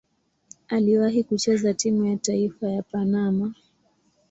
Aliwahi 0.67 1.23
kucheza 1.23 1.73
timu 1.73 2.05
ya 2.05 2.17
taifa 2.17 2.67
ya 2.71 2.83
Panama. 2.83 3.53